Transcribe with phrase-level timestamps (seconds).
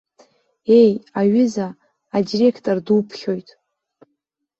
[0.79, 1.67] Еи, аҩыза,
[2.15, 3.49] адиреқтор дуԥхьоит!